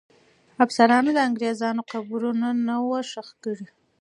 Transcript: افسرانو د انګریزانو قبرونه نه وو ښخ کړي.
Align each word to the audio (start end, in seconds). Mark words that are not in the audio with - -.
افسرانو 0.65 1.09
د 1.13 1.19
انګریزانو 1.27 1.81
قبرونه 1.91 2.47
نه 2.67 2.75
وو 2.83 2.97
ښخ 3.11 3.27
کړي. 3.43 3.67